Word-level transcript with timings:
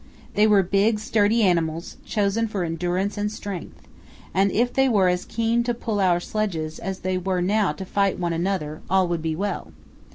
They 0.33 0.47
were 0.47 0.63
big, 0.63 0.97
sturdy 0.97 1.43
animals, 1.43 1.97
chosen 2.03 2.47
for 2.47 2.63
endurance 2.63 3.19
and 3.19 3.31
strength, 3.31 3.87
and 4.33 4.51
if 4.51 4.73
they 4.73 4.89
were 4.89 5.09
as 5.09 5.25
keen 5.25 5.63
to 5.65 5.75
pull 5.75 5.99
our 5.99 6.19
sledges 6.19 6.79
as 6.79 7.01
they 7.01 7.19
were 7.19 7.39
now 7.39 7.71
to 7.73 7.85
fight 7.85 8.17
one 8.17 8.33
another 8.33 8.81
all 8.89 9.07
would 9.07 9.21
be 9.21 9.35
well. 9.35 9.71